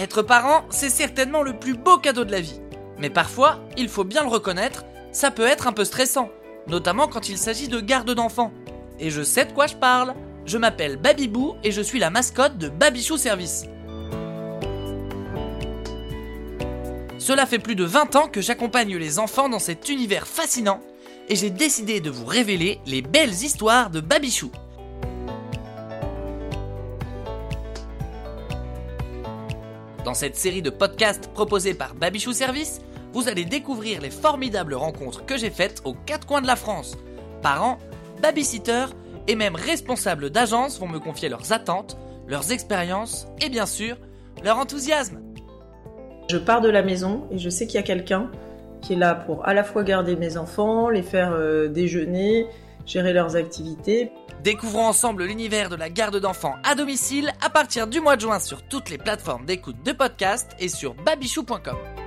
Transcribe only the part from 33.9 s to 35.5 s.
les formidables rencontres que j'ai